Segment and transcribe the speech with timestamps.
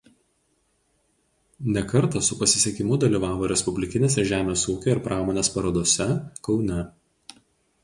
[1.75, 6.11] Ne kartą su pasisekimu dalyvavo respublikinėse žemės ūkio ir pramonės parodose
[6.49, 6.83] Kaune.